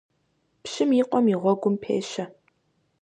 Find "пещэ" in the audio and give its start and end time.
1.81-2.23